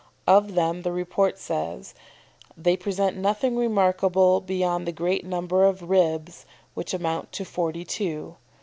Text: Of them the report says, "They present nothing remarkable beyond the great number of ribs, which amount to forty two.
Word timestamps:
Of 0.25 0.55
them 0.55 0.81
the 0.81 0.91
report 0.91 1.37
says, 1.37 1.93
"They 2.57 2.75
present 2.75 3.17
nothing 3.17 3.55
remarkable 3.55 4.41
beyond 4.41 4.87
the 4.87 4.91
great 4.91 5.23
number 5.23 5.63
of 5.63 5.91
ribs, 5.91 6.47
which 6.73 6.95
amount 6.95 7.31
to 7.33 7.45
forty 7.45 7.85
two. 7.85 8.35